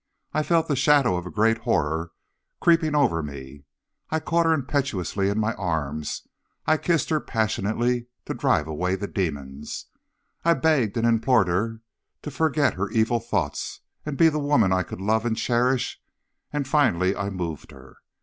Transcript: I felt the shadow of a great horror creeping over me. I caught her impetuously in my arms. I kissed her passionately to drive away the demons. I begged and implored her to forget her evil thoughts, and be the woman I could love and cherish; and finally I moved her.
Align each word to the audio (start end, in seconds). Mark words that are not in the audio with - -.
I 0.33 0.41
felt 0.41 0.67
the 0.67 0.75
shadow 0.75 1.15
of 1.15 1.27
a 1.27 1.29
great 1.29 1.59
horror 1.59 2.11
creeping 2.59 2.95
over 2.95 3.21
me. 3.21 3.65
I 4.09 4.19
caught 4.19 4.47
her 4.47 4.51
impetuously 4.51 5.29
in 5.29 5.37
my 5.39 5.53
arms. 5.53 6.27
I 6.65 6.77
kissed 6.77 7.11
her 7.11 7.19
passionately 7.19 8.07
to 8.25 8.33
drive 8.33 8.65
away 8.67 8.95
the 8.95 9.05
demons. 9.07 9.85
I 10.43 10.55
begged 10.55 10.97
and 10.97 11.05
implored 11.05 11.49
her 11.49 11.81
to 12.23 12.31
forget 12.31 12.73
her 12.73 12.89
evil 12.89 13.19
thoughts, 13.19 13.81
and 14.03 14.17
be 14.17 14.27
the 14.29 14.39
woman 14.39 14.71
I 14.73 14.81
could 14.81 15.01
love 15.01 15.23
and 15.23 15.37
cherish; 15.37 16.01
and 16.51 16.67
finally 16.67 17.15
I 17.15 17.29
moved 17.29 17.69
her. 17.69 17.97